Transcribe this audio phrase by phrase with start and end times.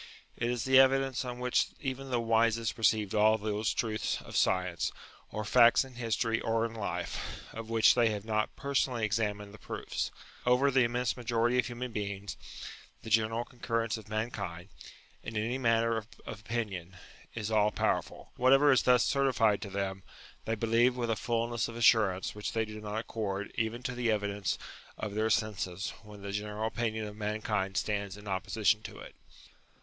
[0.35, 4.91] It is the evidence on which even the wisest receive all those truths of science,
[5.31, 9.59] or facts in history or in life, of which they have not personally examined the
[9.59, 10.09] proofs.
[10.43, 12.35] Over the immense majority of human beings,
[13.03, 14.69] the general concurrence of mankind,
[15.21, 16.97] in any matter of opinion,
[17.35, 18.31] is all powerful.
[18.37, 20.03] Whatever is thus certified to UTILITY OF RELIGION
[20.45, 23.83] 79 them, they believe with a fulness of assurance which they do not accord even
[23.83, 24.57] to the evidence
[24.97, 29.13] of their senses when the general opinion of mankind stands in opposition to it.